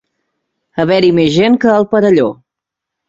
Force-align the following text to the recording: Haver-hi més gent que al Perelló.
Haver-hi 0.83 1.11
més 1.19 1.29
gent 1.35 1.59
que 1.67 1.71
al 1.75 1.89
Perelló. 1.95 2.27